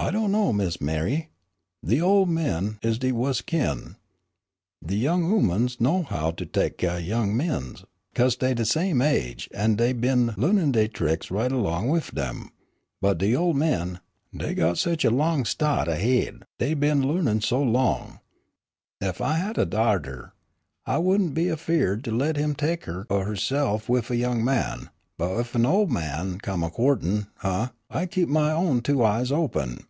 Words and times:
"I 0.00 0.12
do' 0.12 0.28
know, 0.28 0.52
Miss 0.52 0.80
M'ree. 0.80 1.26
De 1.84 2.00
ol' 2.00 2.24
men 2.26 2.78
is 2.82 3.00
de 3.00 3.10
wuss 3.10 3.40
kin'. 3.40 3.96
De 4.84 4.94
young 4.94 5.24
oomans 5.24 5.80
knows 5.80 6.06
how 6.06 6.30
to 6.30 6.46
tek 6.46 6.76
de 6.78 7.00
young 7.02 7.36
mans, 7.36 7.84
'case 8.14 8.36
dey 8.36 8.54
de 8.54 8.64
same 8.64 9.02
age, 9.02 9.48
an' 9.52 9.74
dey 9.74 9.92
been 9.92 10.34
lu'nin' 10.36 10.70
dey 10.70 10.86
tricks 10.86 11.32
right 11.32 11.50
along 11.50 11.88
wif 11.88 12.12
dem'; 12.12 12.52
but 13.02 13.18
de 13.18 13.34
ol' 13.34 13.54
men, 13.54 13.98
dey 14.32 14.54
got 14.54 14.78
sich 14.78 15.04
a 15.04 15.10
long 15.10 15.44
sta't 15.44 15.88
ahaid, 15.88 16.44
dey 16.60 16.74
been 16.74 17.02
lu'nin' 17.02 17.40
so 17.40 17.60
long. 17.60 18.20
Ef 19.00 19.20
I 19.20 19.34
had 19.34 19.58
a 19.58 19.66
darter, 19.66 20.32
I 20.86 20.98
wouldn' 20.98 21.30
be 21.30 21.50
afeard 21.50 22.04
to 22.04 22.12
let 22.12 22.36
huh 22.36 22.54
tek 22.56 22.84
keer 22.84 23.04
o' 23.10 23.24
huhse'f 23.24 23.88
wif 23.88 24.12
a 24.12 24.16
young 24.16 24.44
man, 24.44 24.90
but 25.18 25.36
ef 25.36 25.56
a 25.56 25.66
ol' 25.66 25.88
man 25.88 26.38
come 26.38 26.62
a 26.62 26.70
cou'tin' 26.70 27.26
huh, 27.38 27.70
I'd 27.90 28.12
keep 28.12 28.28
my 28.28 28.52
own 28.52 28.80
two 28.82 29.02
eyes 29.04 29.32
open." 29.32 29.86